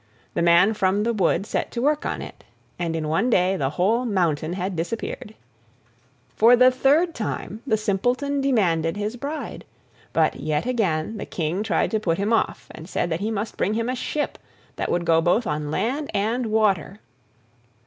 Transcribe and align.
The 0.33 0.41
man 0.41 0.73
from 0.73 1.03
the 1.03 1.13
wood 1.13 1.45
set 1.45 1.69
to 1.73 1.81
work 1.83 2.07
on 2.07 2.23
it, 2.23 2.43
and 2.79 2.95
in 2.95 3.07
one 3.07 3.29
day 3.29 3.55
the 3.55 3.69
whole 3.69 4.03
mountain 4.03 4.53
had 4.53 4.75
disappeared. 4.75 5.35
For 6.35 6.55
the 6.55 6.71
third 6.71 7.13
time 7.13 7.61
the 7.67 7.77
Simpleton 7.77 8.41
demanded 8.41 8.97
his 8.97 9.15
bride, 9.15 9.63
but 10.11 10.37
yet 10.37 10.65
again 10.65 11.17
the 11.17 11.27
King 11.27 11.61
tried 11.61 11.91
to 11.91 11.99
put 11.99 12.17
him 12.17 12.33
off, 12.33 12.67
and 12.71 12.89
said 12.89 13.11
that 13.11 13.19
he 13.19 13.29
must 13.29 13.57
bring 13.57 13.75
him 13.75 13.89
a 13.89 13.95
ship 13.95 14.39
that 14.75 14.89
would 14.89 15.05
go 15.05 15.21
both 15.21 15.45
on 15.45 15.69
land 15.69 16.09
and 16.15 16.47
water. 16.47 16.99